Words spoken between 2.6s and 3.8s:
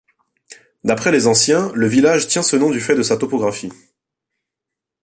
du fait de sa topographie.